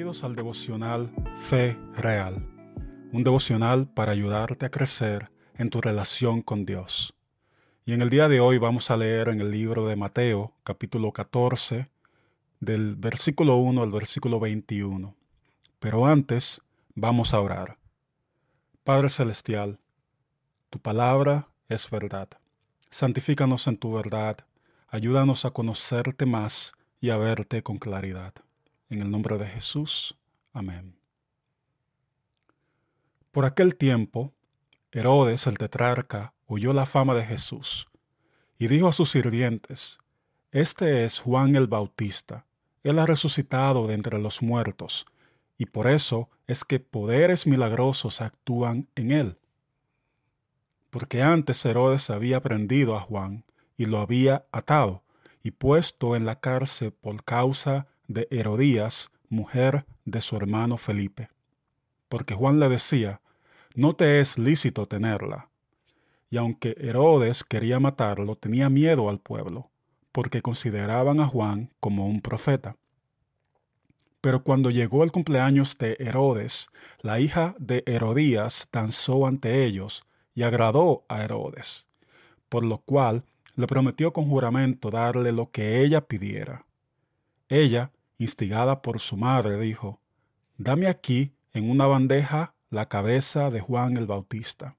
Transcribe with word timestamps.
Bienvenidos 0.00 0.24
al 0.24 0.34
devocional 0.34 1.12
Fe 1.36 1.76
Real, 1.94 2.48
un 3.12 3.22
devocional 3.22 3.86
para 3.86 4.12
ayudarte 4.12 4.64
a 4.64 4.70
crecer 4.70 5.30
en 5.58 5.68
tu 5.68 5.82
relación 5.82 6.40
con 6.40 6.64
Dios. 6.64 7.12
Y 7.84 7.92
en 7.92 8.00
el 8.00 8.08
día 8.08 8.26
de 8.26 8.40
hoy 8.40 8.56
vamos 8.56 8.90
a 8.90 8.96
leer 8.96 9.28
en 9.28 9.42
el 9.42 9.50
libro 9.50 9.86
de 9.86 9.96
Mateo, 9.96 10.54
capítulo 10.64 11.12
14, 11.12 11.90
del 12.60 12.96
versículo 12.96 13.56
1 13.56 13.82
al 13.82 13.92
versículo 13.92 14.40
21. 14.40 15.14
Pero 15.78 16.06
antes 16.06 16.62
vamos 16.94 17.34
a 17.34 17.40
orar. 17.42 17.76
Padre 18.84 19.10
Celestial, 19.10 19.80
tu 20.70 20.78
palabra 20.78 21.48
es 21.68 21.90
verdad. 21.90 22.30
Santifícanos 22.88 23.66
en 23.66 23.76
tu 23.76 23.92
verdad, 23.92 24.38
ayúdanos 24.88 25.44
a 25.44 25.50
conocerte 25.50 26.24
más 26.24 26.72
y 27.02 27.10
a 27.10 27.18
verte 27.18 27.62
con 27.62 27.76
claridad. 27.76 28.32
En 28.90 29.00
el 29.00 29.10
nombre 29.10 29.38
de 29.38 29.46
Jesús. 29.46 30.18
Amén. 30.52 30.96
Por 33.30 33.44
aquel 33.44 33.76
tiempo, 33.76 34.34
Herodes 34.90 35.46
el 35.46 35.58
tetrarca 35.58 36.34
oyó 36.46 36.72
la 36.72 36.86
fama 36.86 37.14
de 37.14 37.24
Jesús 37.24 37.88
y 38.58 38.66
dijo 38.66 38.88
a 38.88 38.92
sus 38.92 39.10
sirvientes, 39.10 39.98
Este 40.50 41.04
es 41.04 41.20
Juan 41.20 41.54
el 41.54 41.68
Bautista, 41.68 42.46
él 42.82 42.98
ha 42.98 43.06
resucitado 43.06 43.86
de 43.86 43.94
entre 43.94 44.18
los 44.18 44.42
muertos, 44.42 45.06
y 45.56 45.66
por 45.66 45.86
eso 45.86 46.28
es 46.48 46.64
que 46.64 46.80
poderes 46.80 47.46
milagrosos 47.46 48.20
actúan 48.20 48.88
en 48.96 49.12
él. 49.12 49.38
Porque 50.90 51.22
antes 51.22 51.64
Herodes 51.64 52.10
había 52.10 52.42
prendido 52.42 52.96
a 52.96 53.00
Juan 53.00 53.44
y 53.76 53.86
lo 53.86 54.00
había 54.00 54.46
atado 54.50 55.04
y 55.44 55.52
puesto 55.52 56.16
en 56.16 56.26
la 56.26 56.40
cárcel 56.40 56.92
por 56.92 57.22
causa 57.22 57.86
de 58.10 58.26
Herodías, 58.32 59.12
mujer 59.28 59.86
de 60.04 60.20
su 60.20 60.36
hermano 60.36 60.76
Felipe. 60.76 61.28
Porque 62.08 62.34
Juan 62.34 62.58
le 62.58 62.68
decía, 62.68 63.20
no 63.76 63.92
te 63.92 64.18
es 64.18 64.36
lícito 64.36 64.86
tenerla. 64.86 65.48
Y 66.28 66.36
aunque 66.36 66.74
Herodes 66.80 67.44
quería 67.44 67.78
matarlo, 67.78 68.34
tenía 68.34 68.68
miedo 68.68 69.08
al 69.08 69.20
pueblo, 69.20 69.70
porque 70.10 70.42
consideraban 70.42 71.20
a 71.20 71.28
Juan 71.28 71.70
como 71.78 72.08
un 72.08 72.20
profeta. 72.20 72.76
Pero 74.20 74.42
cuando 74.42 74.70
llegó 74.70 75.04
el 75.04 75.12
cumpleaños 75.12 75.78
de 75.78 75.96
Herodes, 76.00 76.68
la 77.02 77.20
hija 77.20 77.54
de 77.60 77.84
Herodías 77.86 78.68
danzó 78.72 79.28
ante 79.28 79.64
ellos 79.64 80.04
y 80.34 80.42
agradó 80.42 81.04
a 81.08 81.22
Herodes, 81.22 81.86
por 82.48 82.64
lo 82.64 82.78
cual 82.78 83.22
le 83.54 83.68
prometió 83.68 84.12
con 84.12 84.28
juramento 84.28 84.90
darle 84.90 85.30
lo 85.30 85.52
que 85.52 85.80
ella 85.82 86.00
pidiera. 86.00 86.66
Ella 87.48 87.92
instigada 88.20 88.82
por 88.82 89.00
su 89.00 89.16
madre, 89.16 89.58
dijo, 89.58 89.98
Dame 90.58 90.88
aquí 90.88 91.32
en 91.54 91.70
una 91.70 91.86
bandeja 91.86 92.52
la 92.68 92.86
cabeza 92.86 93.50
de 93.50 93.60
Juan 93.60 93.96
el 93.96 94.06
Bautista. 94.06 94.76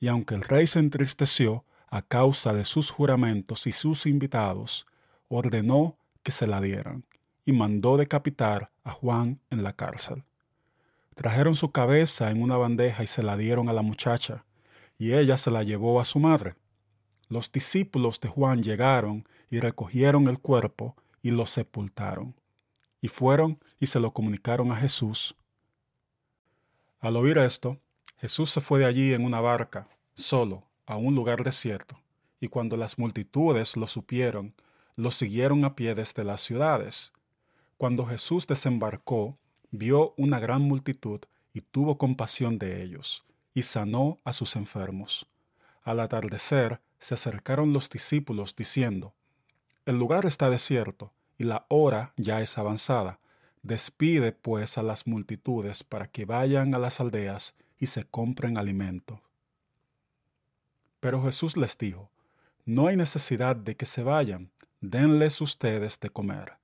Y 0.00 0.08
aunque 0.08 0.34
el 0.34 0.42
rey 0.42 0.66
se 0.66 0.78
entristeció 0.78 1.66
a 1.88 2.00
causa 2.00 2.54
de 2.54 2.64
sus 2.64 2.90
juramentos 2.90 3.66
y 3.66 3.72
sus 3.72 4.06
invitados, 4.06 4.86
ordenó 5.28 5.98
que 6.22 6.32
se 6.32 6.46
la 6.46 6.60
dieran 6.62 7.04
y 7.44 7.52
mandó 7.52 7.98
decapitar 7.98 8.70
a 8.82 8.92
Juan 8.92 9.38
en 9.50 9.62
la 9.62 9.74
cárcel. 9.74 10.24
Trajeron 11.14 11.54
su 11.54 11.70
cabeza 11.70 12.30
en 12.30 12.42
una 12.42 12.56
bandeja 12.56 13.02
y 13.02 13.06
se 13.06 13.22
la 13.22 13.36
dieron 13.36 13.68
a 13.68 13.74
la 13.74 13.82
muchacha, 13.82 14.46
y 14.98 15.12
ella 15.12 15.36
se 15.36 15.50
la 15.50 15.62
llevó 15.62 16.00
a 16.00 16.06
su 16.06 16.18
madre. 16.18 16.54
Los 17.28 17.52
discípulos 17.52 18.20
de 18.20 18.28
Juan 18.30 18.62
llegaron 18.62 19.28
y 19.50 19.60
recogieron 19.60 20.28
el 20.28 20.38
cuerpo 20.38 20.96
y 21.26 21.32
lo 21.32 21.44
sepultaron. 21.44 22.36
Y 23.00 23.08
fueron 23.08 23.58
y 23.80 23.88
se 23.88 23.98
lo 23.98 24.12
comunicaron 24.12 24.70
a 24.70 24.76
Jesús. 24.76 25.34
Al 27.00 27.16
oír 27.16 27.38
esto, 27.38 27.80
Jesús 28.18 28.48
se 28.50 28.60
fue 28.60 28.78
de 28.78 28.84
allí 28.84 29.12
en 29.12 29.24
una 29.24 29.40
barca, 29.40 29.88
solo, 30.14 30.68
a 30.86 30.96
un 30.96 31.16
lugar 31.16 31.42
desierto, 31.42 31.98
y 32.38 32.46
cuando 32.46 32.76
las 32.76 32.96
multitudes 32.96 33.76
lo 33.76 33.88
supieron, 33.88 34.54
lo 34.94 35.10
siguieron 35.10 35.64
a 35.64 35.74
pie 35.74 35.96
desde 35.96 36.22
las 36.22 36.42
ciudades. 36.42 37.12
Cuando 37.76 38.06
Jesús 38.06 38.46
desembarcó, 38.46 39.36
vio 39.72 40.14
una 40.16 40.38
gran 40.38 40.62
multitud 40.62 41.22
y 41.52 41.62
tuvo 41.62 41.98
compasión 41.98 42.56
de 42.56 42.84
ellos, 42.84 43.24
y 43.52 43.64
sanó 43.64 44.20
a 44.22 44.32
sus 44.32 44.54
enfermos. 44.54 45.26
Al 45.82 45.98
atardecer 45.98 46.80
se 47.00 47.14
acercaron 47.14 47.72
los 47.72 47.90
discípulos 47.90 48.54
diciendo, 48.54 49.12
El 49.86 49.98
lugar 49.98 50.24
está 50.24 50.50
desierto, 50.50 51.12
y 51.38 51.44
la 51.44 51.66
hora 51.68 52.12
ya 52.16 52.40
es 52.40 52.58
avanzada. 52.58 53.20
Despide 53.62 54.32
pues 54.32 54.78
a 54.78 54.82
las 54.82 55.06
multitudes 55.06 55.84
para 55.84 56.08
que 56.08 56.24
vayan 56.24 56.74
a 56.74 56.78
las 56.78 57.00
aldeas 57.00 57.56
y 57.78 57.86
se 57.86 58.04
compren 58.04 58.58
alimento. 58.58 59.22
Pero 61.00 61.22
Jesús 61.22 61.56
les 61.56 61.76
dijo, 61.76 62.10
No 62.64 62.86
hay 62.86 62.96
necesidad 62.96 63.56
de 63.56 63.76
que 63.76 63.86
se 63.86 64.02
vayan, 64.02 64.50
denles 64.80 65.40
ustedes 65.40 66.00
de 66.00 66.10
comer. 66.10 66.54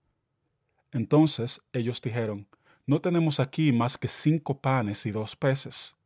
Entonces 0.93 1.61
ellos 1.73 2.01
dijeron, 2.01 2.47
No 2.87 3.01
tenemos 3.01 3.41
aquí 3.41 3.73
más 3.73 3.99
que 3.99 4.09
cinco 4.09 4.61
panes 4.61 5.07
y 5.07 5.11
dos 5.11 5.37
peces. 5.37 5.97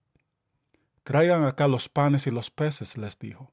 Traigan 1.03 1.45
acá 1.45 1.69
los 1.69 1.89
panes 1.89 2.27
y 2.27 2.33
los 2.33 2.51
peces, 2.51 2.99
les 2.99 3.19
dijo. 3.19 3.53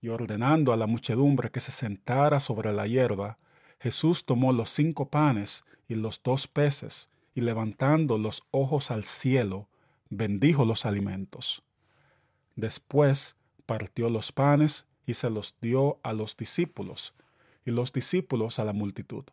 Y 0.00 0.08
ordenando 0.08 0.72
a 0.72 0.76
la 0.76 0.86
muchedumbre 0.86 1.50
que 1.50 1.60
se 1.60 1.72
sentara 1.72 2.38
sobre 2.38 2.72
la 2.72 2.86
hierba, 2.86 3.38
Jesús 3.80 4.24
tomó 4.24 4.52
los 4.52 4.70
cinco 4.70 5.08
panes 5.08 5.64
y 5.86 5.94
los 5.94 6.22
dos 6.22 6.48
peces, 6.48 7.08
y 7.34 7.40
levantando 7.40 8.18
los 8.18 8.42
ojos 8.50 8.90
al 8.90 9.04
cielo, 9.04 9.68
bendijo 10.10 10.64
los 10.64 10.84
alimentos. 10.84 11.62
Después 12.56 13.36
partió 13.66 14.10
los 14.10 14.32
panes 14.32 14.86
y 15.06 15.14
se 15.14 15.30
los 15.30 15.54
dio 15.60 16.00
a 16.02 16.12
los 16.12 16.36
discípulos, 16.36 17.14
y 17.64 17.70
los 17.70 17.92
discípulos 17.92 18.58
a 18.58 18.64
la 18.64 18.72
multitud. 18.72 19.24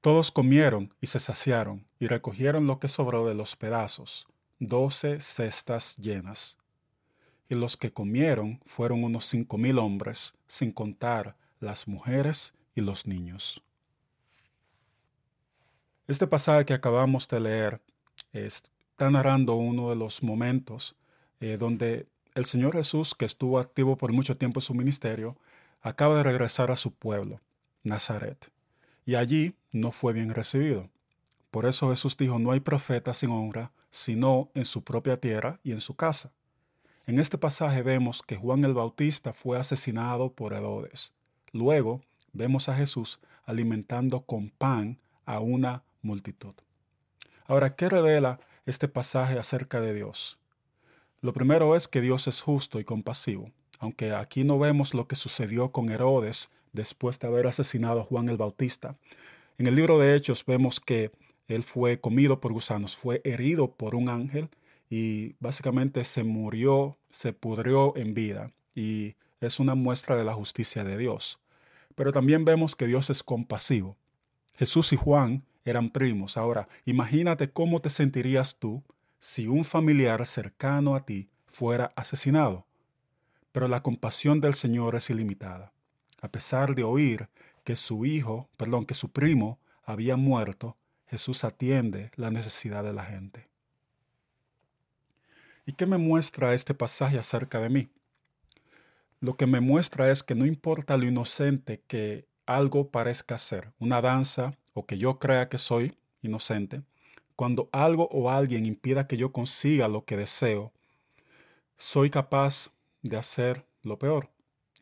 Todos 0.00 0.30
comieron 0.30 0.94
y 1.00 1.08
se 1.08 1.18
saciaron, 1.18 1.86
y 1.98 2.06
recogieron 2.06 2.66
lo 2.66 2.78
que 2.78 2.88
sobró 2.88 3.26
de 3.26 3.34
los 3.34 3.56
pedazos, 3.56 4.28
doce 4.60 5.20
cestas 5.20 5.96
llenas. 5.96 6.56
Y 7.48 7.56
los 7.56 7.76
que 7.76 7.92
comieron 7.92 8.60
fueron 8.66 9.02
unos 9.02 9.26
cinco 9.26 9.58
mil 9.58 9.78
hombres, 9.78 10.34
sin 10.46 10.70
contar 10.70 11.36
las 11.58 11.88
mujeres 11.88 12.54
y 12.74 12.80
los 12.80 13.06
niños. 13.06 13.62
Este 16.06 16.26
pasaje 16.26 16.64
que 16.64 16.74
acabamos 16.74 17.26
de 17.28 17.40
leer 17.40 17.80
está 18.32 19.10
narrando 19.10 19.54
uno 19.54 19.88
de 19.90 19.96
los 19.96 20.22
momentos 20.22 20.96
eh, 21.40 21.56
donde 21.56 22.06
el 22.34 22.46
Señor 22.46 22.74
Jesús, 22.74 23.14
que 23.14 23.24
estuvo 23.24 23.58
activo 23.58 23.96
por 23.96 24.12
mucho 24.12 24.36
tiempo 24.36 24.58
en 24.60 24.64
su 24.64 24.74
ministerio, 24.74 25.36
acaba 25.80 26.16
de 26.16 26.22
regresar 26.22 26.70
a 26.70 26.76
su 26.76 26.92
pueblo, 26.92 27.40
Nazaret, 27.82 28.50
y 29.06 29.14
allí 29.14 29.54
no 29.72 29.92
fue 29.92 30.12
bien 30.12 30.30
recibido. 30.30 30.90
Por 31.50 31.66
eso 31.66 31.90
Jesús 31.90 32.16
dijo, 32.16 32.38
no 32.38 32.50
hay 32.50 32.60
profeta 32.60 33.14
sin 33.14 33.30
honra, 33.30 33.70
sino 33.90 34.50
en 34.54 34.64
su 34.64 34.82
propia 34.82 35.20
tierra 35.20 35.60
y 35.62 35.72
en 35.72 35.80
su 35.80 35.94
casa. 35.94 36.32
En 37.06 37.20
este 37.20 37.38
pasaje 37.38 37.82
vemos 37.82 38.22
que 38.22 38.36
Juan 38.36 38.64
el 38.64 38.74
Bautista 38.74 39.32
fue 39.32 39.58
asesinado 39.58 40.32
por 40.32 40.52
Herodes. 40.52 41.12
Luego, 41.52 42.00
vemos 42.34 42.68
a 42.68 42.76
Jesús 42.76 43.20
alimentando 43.46 44.20
con 44.22 44.50
pan 44.50 44.98
a 45.24 45.40
una 45.40 45.84
multitud. 46.02 46.54
Ahora, 47.46 47.74
¿qué 47.76 47.88
revela 47.88 48.40
este 48.66 48.88
pasaje 48.88 49.38
acerca 49.38 49.80
de 49.80 49.94
Dios? 49.94 50.38
Lo 51.20 51.32
primero 51.32 51.74
es 51.76 51.88
que 51.88 52.02
Dios 52.02 52.28
es 52.28 52.42
justo 52.42 52.80
y 52.80 52.84
compasivo, 52.84 53.50
aunque 53.78 54.12
aquí 54.12 54.44
no 54.44 54.58
vemos 54.58 54.92
lo 54.92 55.08
que 55.08 55.16
sucedió 55.16 55.72
con 55.72 55.88
Herodes 55.88 56.50
después 56.72 57.18
de 57.18 57.28
haber 57.28 57.46
asesinado 57.46 58.00
a 58.00 58.04
Juan 58.04 58.28
el 58.28 58.36
Bautista. 58.36 58.96
En 59.56 59.66
el 59.66 59.76
libro 59.76 59.98
de 59.98 60.14
Hechos 60.14 60.44
vemos 60.44 60.80
que 60.80 61.12
él 61.48 61.62
fue 61.62 62.00
comido 62.00 62.40
por 62.40 62.52
gusanos, 62.52 62.96
fue 62.96 63.20
herido 63.24 63.72
por 63.72 63.94
un 63.94 64.08
ángel 64.08 64.48
y 64.90 65.36
básicamente 65.40 66.04
se 66.04 66.24
murió, 66.24 66.98
se 67.10 67.32
pudrió 67.32 67.96
en 67.96 68.14
vida 68.14 68.52
y 68.74 69.14
es 69.40 69.60
una 69.60 69.74
muestra 69.74 70.16
de 70.16 70.24
la 70.24 70.34
justicia 70.34 70.84
de 70.84 70.96
Dios. 70.96 71.38
Pero 71.94 72.12
también 72.12 72.44
vemos 72.44 72.76
que 72.76 72.86
Dios 72.86 73.10
es 73.10 73.22
compasivo. 73.22 73.96
Jesús 74.54 74.92
y 74.92 74.96
Juan 74.96 75.44
eran 75.64 75.90
primos. 75.90 76.36
Ahora, 76.36 76.68
imagínate 76.84 77.50
cómo 77.50 77.80
te 77.80 77.90
sentirías 77.90 78.58
tú 78.58 78.82
si 79.18 79.46
un 79.46 79.64
familiar 79.64 80.26
cercano 80.26 80.94
a 80.94 81.04
ti 81.04 81.30
fuera 81.46 81.92
asesinado. 81.96 82.66
Pero 83.52 83.68
la 83.68 83.82
compasión 83.82 84.40
del 84.40 84.54
Señor 84.54 84.96
es 84.96 85.10
ilimitada. 85.10 85.72
A 86.20 86.28
pesar 86.28 86.74
de 86.74 86.84
oír 86.84 87.28
que 87.64 87.76
su 87.76 88.04
hijo, 88.04 88.48
perdón, 88.56 88.84
que 88.84 88.94
su 88.94 89.10
primo 89.10 89.58
había 89.84 90.16
muerto, 90.16 90.76
Jesús 91.06 91.44
atiende 91.44 92.10
la 92.16 92.30
necesidad 92.30 92.82
de 92.82 92.92
la 92.92 93.04
gente. 93.04 93.48
¿Y 95.66 95.72
qué 95.72 95.86
me 95.86 95.96
muestra 95.96 96.54
este 96.54 96.74
pasaje 96.74 97.18
acerca 97.18 97.60
de 97.60 97.70
mí? 97.70 97.88
Lo 99.24 99.38
que 99.38 99.46
me 99.46 99.60
muestra 99.60 100.10
es 100.10 100.22
que 100.22 100.34
no 100.34 100.44
importa 100.44 100.98
lo 100.98 101.06
inocente 101.06 101.80
que 101.86 102.26
algo 102.44 102.90
parezca 102.90 103.38
ser, 103.38 103.72
una 103.78 104.02
danza, 104.02 104.58
o 104.74 104.84
que 104.84 104.98
yo 104.98 105.18
crea 105.18 105.48
que 105.48 105.56
soy 105.56 105.96
inocente, 106.20 106.82
cuando 107.34 107.70
algo 107.72 108.06
o 108.12 108.30
alguien 108.30 108.66
impida 108.66 109.06
que 109.06 109.16
yo 109.16 109.32
consiga 109.32 109.88
lo 109.88 110.04
que 110.04 110.18
deseo, 110.18 110.72
soy 111.78 112.10
capaz 112.10 112.70
de 113.00 113.16
hacer 113.16 113.64
lo 113.82 113.98
peor. 113.98 114.28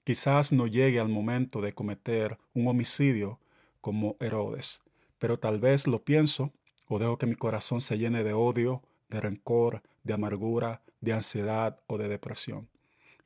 Quizás 0.03 0.51
no 0.51 0.67
llegue 0.67 0.99
al 0.99 1.09
momento 1.09 1.61
de 1.61 1.73
cometer 1.73 2.37
un 2.53 2.67
homicidio 2.67 3.39
como 3.81 4.17
Herodes, 4.19 4.83
pero 5.21 5.39
tal 5.39 5.61
vez 5.61 5.87
lo 5.87 6.03
pienso 6.03 6.51
o 6.89 6.99
dejo 6.99 7.17
que 7.17 7.27
mi 7.27 7.37
corazón 7.37 7.81
se 7.81 7.97
llene 7.97 8.25
de 8.25 8.33
odio, 8.33 8.83
de 9.09 9.21
rencor, 9.21 9.83
de 10.03 10.15
amargura, 10.15 10.83
de 11.01 11.13
ansiedad 11.13 11.79
o 11.87 11.97
de 11.97 12.09
depresión. 12.09 12.72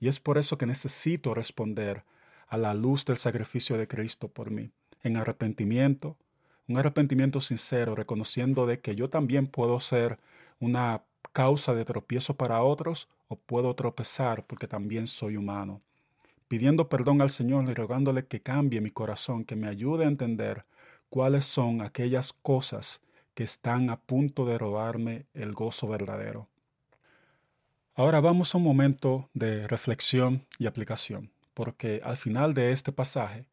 Y 0.01 0.09
es 0.09 0.21
por 0.21 0.39
eso 0.39 0.59
que 0.59 0.67
necesito 0.67 1.35
responder 1.35 2.05
a 2.49 2.59
la 2.59 2.75
luz 2.75 3.05
del 3.05 3.19
sacrificio 3.19 3.77
de 3.77 3.89
Cristo 3.89 4.29
por 4.29 4.51
mí, 4.51 4.71
en 5.03 5.17
arrepentimiento, 5.17 6.17
un 6.69 6.79
arrepentimiento 6.79 7.41
sincero, 7.41 7.95
reconociendo 7.95 8.67
de 8.67 8.81
que 8.81 8.97
yo 8.97 9.09
también 9.09 9.47
puedo 9.47 9.79
ser 9.81 10.19
una 10.59 11.03
causa 11.33 11.75
de 11.75 11.85
tropiezo 11.85 12.35
para 12.35 12.63
otros 12.63 13.09
o 13.29 13.37
puedo 13.37 13.75
tropezar 13.75 14.45
porque 14.47 14.67
también 14.67 15.07
soy 15.07 15.37
humano. 15.37 15.81
Pidiendo 16.49 16.89
perdón 16.89 17.21
al 17.21 17.31
Señor 17.31 17.69
y 17.69 17.75
rogándole 17.75 18.27
que 18.27 18.41
cambie 18.41 18.81
mi 18.81 18.91
corazón, 18.91 19.45
que 19.45 19.57
me 19.57 19.69
ayude 19.69 20.05
a 20.05 20.09
entender 20.09 20.65
cuáles 21.09 21.45
son 21.45 21.83
aquellas 21.83 22.33
cosas 22.33 23.01
que 23.35 23.45
están 23.45 23.91
a 23.91 24.01
punto 24.01 24.47
de 24.47 24.59
robarme 24.59 25.27
el 25.35 25.53
gozo 25.53 25.89
verdadero. 25.89 26.49
Ahora 27.99 28.21
vamos 28.21 28.55
a 28.55 28.59
un 28.59 28.65
momento 28.65 29.31
de 29.33 29.67
reflexión 29.69 30.45
y 30.59 30.67
aplicación, 30.67 31.31
porque 31.55 32.03
al 32.05 32.19
final 32.19 32.53
de 32.53 32.73
este 32.73 32.93
pasaje 32.93 33.47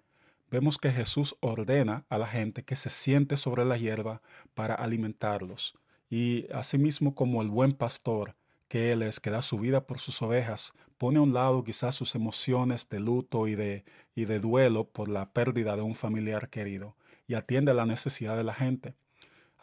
vemos 0.51 0.78
que 0.78 0.92
Jesús 0.92 1.38
ordena 1.40 2.04
a 2.10 2.18
la 2.18 2.28
gente 2.28 2.63
que 2.63 2.75
se 2.75 2.90
siente 2.90 3.38
sobre 3.38 3.63
la 3.63 3.78
hierba 3.78 4.22
para 4.54 4.75
alimentarlos, 4.75 5.75
y 6.10 6.51
asimismo 6.51 7.16
como 7.16 7.42
el 7.42 7.48
buen 7.48 7.72
pastor 7.72 8.36
que 8.68 8.92
Él 8.92 9.04
es, 9.04 9.22
que 9.22 9.30
da 9.30 9.42
su 9.42 9.60
vida 9.60 9.88
por 9.88 10.00
sus 10.00 10.22
ovejas, 10.22 10.74
pone 10.98 11.19
a 11.19 11.22
un 11.22 11.34
lado 11.34 11.63
quizás 11.63 11.95
sus 11.95 12.13
emociones 12.13 12.90
de 12.90 13.00
luto 13.00 13.48
y 13.48 13.56
de, 13.56 13.86
y 14.13 14.25
de 14.25 14.42
duelo 14.42 14.90
por 14.90 15.07
la 15.07 15.31
pérdida 15.31 15.78
de 15.78 15.84
un 15.84 15.95
familiar 15.95 16.50
querido, 16.50 16.98
y 17.28 17.36
atiende 17.36 17.72
a 17.72 17.75
la 17.75 17.86
necesidad 17.86 18.36
de 18.36 18.44
la 18.44 18.54
gente. 18.54 18.94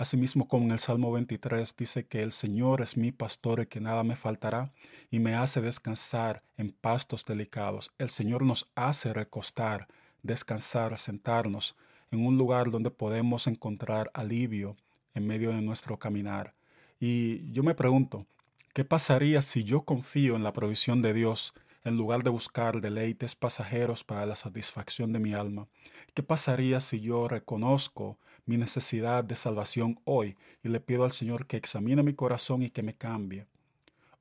Asimismo, 0.00 0.48
como 0.48 0.64
en 0.64 0.70
el 0.70 0.78
Salmo 0.78 1.12
23 1.12 1.76
dice 1.76 2.06
que 2.06 2.22
el 2.22 2.32
Señor 2.32 2.80
es 2.80 2.96
mi 2.96 3.12
pastor 3.12 3.60
y 3.60 3.66
que 3.66 3.82
nada 3.82 4.02
me 4.02 4.16
faltará, 4.16 4.72
y 5.10 5.18
me 5.18 5.34
hace 5.34 5.60
descansar 5.60 6.42
en 6.56 6.70
pastos 6.70 7.26
delicados. 7.26 7.92
El 7.98 8.08
Señor 8.08 8.40
nos 8.40 8.70
hace 8.74 9.12
recostar, 9.12 9.88
descansar, 10.22 10.96
sentarnos 10.96 11.76
en 12.10 12.24
un 12.24 12.38
lugar 12.38 12.70
donde 12.70 12.90
podemos 12.90 13.46
encontrar 13.46 14.10
alivio 14.14 14.74
en 15.12 15.26
medio 15.26 15.50
de 15.50 15.60
nuestro 15.60 15.98
caminar. 15.98 16.54
Y 16.98 17.52
yo 17.52 17.62
me 17.62 17.74
pregunto, 17.74 18.24
¿qué 18.72 18.86
pasaría 18.86 19.42
si 19.42 19.64
yo 19.64 19.82
confío 19.82 20.34
en 20.34 20.44
la 20.44 20.54
provisión 20.54 21.02
de 21.02 21.12
Dios 21.12 21.52
en 21.84 21.98
lugar 21.98 22.22
de 22.22 22.30
buscar 22.30 22.80
deleites 22.80 23.34
pasajeros 23.34 24.02
para 24.02 24.24
la 24.24 24.34
satisfacción 24.34 25.12
de 25.12 25.18
mi 25.18 25.34
alma? 25.34 25.68
¿Qué 26.14 26.22
pasaría 26.22 26.80
si 26.80 27.00
yo 27.00 27.28
reconozco 27.28 28.16
mi 28.50 28.56
necesidad 28.56 29.22
de 29.22 29.36
salvación 29.36 30.00
hoy 30.04 30.36
y 30.64 30.70
le 30.70 30.80
pido 30.80 31.04
al 31.04 31.12
Señor 31.12 31.46
que 31.46 31.56
examine 31.56 32.02
mi 32.02 32.14
corazón 32.14 32.62
y 32.62 32.70
que 32.70 32.82
me 32.82 32.94
cambie? 32.94 33.46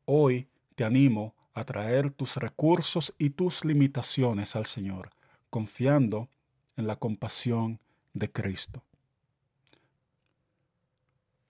Hoy 0.05 0.47
te 0.75 0.83
animo 0.83 1.33
a 1.55 1.65
traer 1.65 2.11
tus 2.11 2.37
recursos 2.37 3.11
y 3.17 3.31
tus 3.31 3.65
limitaciones 3.65 4.55
al 4.55 4.67
Señor, 4.67 5.09
confiando 5.49 6.29
en 6.77 6.85
la 6.85 6.97
compasión 6.97 7.79
de 8.13 8.31
Cristo. 8.31 8.83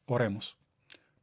Oremos. 0.05 0.55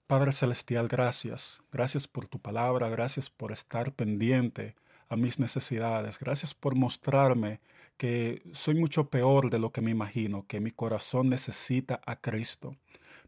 Padre 0.06 0.32
Celestial, 0.32 0.88
gracias. 0.88 1.62
Gracias 1.73 2.06
por 2.06 2.29
tu 2.29 2.38
palabra, 2.38 2.91
gracias 2.91 3.31
por 3.31 3.50
estar 3.50 3.93
pendiente 3.93 4.75
a 5.09 5.17
mis 5.17 5.38
necesidades, 5.38 6.19
gracias 6.19 6.52
por 6.52 6.75
mostrarme 6.75 7.61
que 7.96 8.43
soy 8.52 8.75
mucho 8.75 9.08
peor 9.08 9.50
de 9.50 9.58
lo 9.58 9.72
que 9.72 9.81
me 9.81 9.90
imagino, 9.90 10.46
que 10.46 10.60
mi 10.60 10.70
corazón 10.70 11.28
necesita 11.28 12.00
a 12.06 12.20
Cristo. 12.20 12.76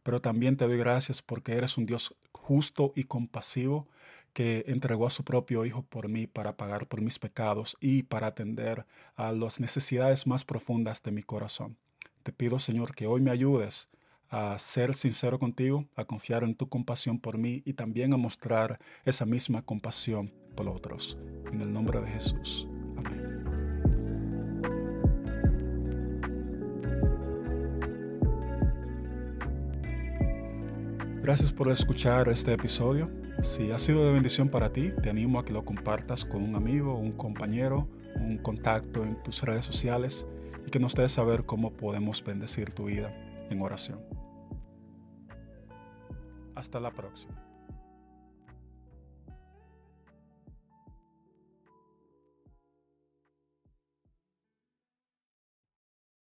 Pero 0.02 0.20
también 0.20 0.56
te 0.56 0.66
doy 0.66 0.78
gracias 0.78 1.22
porque 1.22 1.52
eres 1.52 1.76
un 1.76 1.86
Dios 1.86 2.14
justo 2.32 2.92
y 2.94 3.04
compasivo 3.04 3.88
que 4.32 4.64
entregó 4.68 5.06
a 5.06 5.10
su 5.10 5.24
propio 5.24 5.64
Hijo 5.64 5.82
por 5.82 6.08
mí 6.08 6.26
para 6.26 6.56
pagar 6.56 6.86
por 6.86 7.00
mis 7.00 7.18
pecados 7.18 7.76
y 7.80 8.04
para 8.04 8.28
atender 8.28 8.86
a 9.16 9.32
las 9.32 9.58
necesidades 9.58 10.26
más 10.26 10.44
profundas 10.44 11.02
de 11.02 11.10
mi 11.10 11.22
corazón. 11.22 11.76
Te 12.22 12.32
pido, 12.32 12.58
Señor, 12.58 12.94
que 12.94 13.06
hoy 13.06 13.20
me 13.20 13.30
ayudes 13.30 13.88
a 14.30 14.58
ser 14.58 14.94
sincero 14.94 15.38
contigo, 15.38 15.86
a 15.96 16.04
confiar 16.04 16.44
en 16.44 16.54
tu 16.54 16.68
compasión 16.68 17.18
por 17.18 17.38
mí 17.38 17.62
y 17.64 17.72
también 17.72 18.12
a 18.12 18.18
mostrar 18.18 18.78
esa 19.04 19.24
misma 19.24 19.62
compasión 19.62 20.32
por 20.54 20.68
otros. 20.68 21.18
En 21.50 21.60
el 21.62 21.72
nombre 21.72 22.00
de 22.00 22.08
Jesús. 22.08 22.68
Amén. 22.96 23.37
Gracias 31.28 31.52
por 31.52 31.70
escuchar 31.70 32.30
este 32.30 32.54
episodio. 32.54 33.10
Si 33.42 33.70
ha 33.70 33.78
sido 33.78 34.02
de 34.06 34.12
bendición 34.12 34.48
para 34.48 34.72
ti, 34.72 34.92
te 35.02 35.10
animo 35.10 35.38
a 35.38 35.44
que 35.44 35.52
lo 35.52 35.62
compartas 35.62 36.24
con 36.24 36.42
un 36.42 36.56
amigo, 36.56 36.94
un 36.94 37.12
compañero, 37.12 37.86
un 38.14 38.38
contacto 38.38 39.04
en 39.04 39.22
tus 39.22 39.42
redes 39.42 39.66
sociales 39.66 40.26
y 40.66 40.70
que 40.70 40.78
nos 40.80 40.94
des 40.94 41.12
saber 41.12 41.44
cómo 41.44 41.74
podemos 41.74 42.24
bendecir 42.24 42.72
tu 42.72 42.86
vida 42.86 43.12
en 43.50 43.60
oración. 43.60 44.00
Hasta 46.54 46.80
la 46.80 46.92
próxima. 46.92 47.47